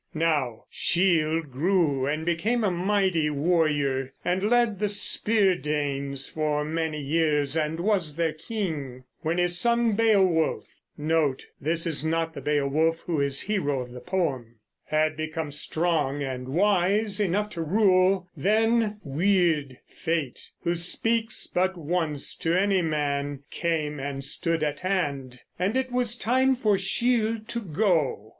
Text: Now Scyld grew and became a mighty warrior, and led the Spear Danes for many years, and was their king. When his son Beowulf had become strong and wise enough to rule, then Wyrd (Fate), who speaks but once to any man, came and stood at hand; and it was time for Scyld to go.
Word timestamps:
Now 0.15 0.63
Scyld 0.71 1.51
grew 1.51 2.07
and 2.07 2.25
became 2.25 2.63
a 2.63 2.71
mighty 2.71 3.29
warrior, 3.29 4.13
and 4.25 4.49
led 4.49 4.79
the 4.79 4.89
Spear 4.89 5.53
Danes 5.55 6.27
for 6.27 6.65
many 6.65 6.99
years, 6.99 7.55
and 7.55 7.79
was 7.79 8.15
their 8.15 8.33
king. 8.33 9.03
When 9.21 9.37
his 9.37 9.59
son 9.59 9.91
Beowulf 9.91 10.65
had 10.97 11.45
become 15.19 15.51
strong 15.51 16.23
and 16.23 16.47
wise 16.47 17.19
enough 17.19 17.49
to 17.51 17.61
rule, 17.61 18.27
then 18.35 18.99
Wyrd 19.07 19.77
(Fate), 19.87 20.51
who 20.63 20.73
speaks 20.73 21.45
but 21.45 21.77
once 21.77 22.35
to 22.37 22.59
any 22.59 22.81
man, 22.81 23.43
came 23.51 23.99
and 23.99 24.23
stood 24.23 24.63
at 24.63 24.79
hand; 24.79 25.41
and 25.59 25.77
it 25.77 25.91
was 25.91 26.17
time 26.17 26.55
for 26.55 26.79
Scyld 26.79 27.47
to 27.49 27.59
go. 27.61 28.29